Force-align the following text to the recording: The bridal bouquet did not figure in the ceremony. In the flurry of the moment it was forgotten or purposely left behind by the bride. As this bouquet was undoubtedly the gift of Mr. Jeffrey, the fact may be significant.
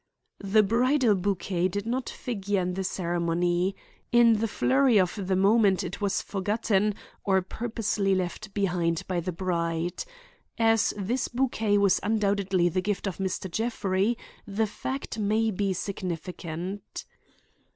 The 0.39 0.63
bridal 0.63 1.13
bouquet 1.13 1.67
did 1.67 1.85
not 1.85 2.09
figure 2.09 2.59
in 2.59 2.73
the 2.73 2.83
ceremony. 2.83 3.75
In 4.11 4.39
the 4.39 4.47
flurry 4.47 4.99
of 4.99 5.27
the 5.27 5.35
moment 5.35 5.83
it 5.83 6.01
was 6.01 6.23
forgotten 6.23 6.95
or 7.23 7.43
purposely 7.43 8.15
left 8.15 8.51
behind 8.55 9.03
by 9.07 9.19
the 9.19 9.31
bride. 9.31 10.03
As 10.57 10.91
this 10.97 11.27
bouquet 11.27 11.77
was 11.77 11.99
undoubtedly 12.01 12.67
the 12.67 12.81
gift 12.81 13.05
of 13.05 13.17
Mr. 13.17 13.47
Jeffrey, 13.47 14.17
the 14.47 14.65
fact 14.65 15.19
may 15.19 15.51
be 15.51 15.71
significant. 15.71 17.05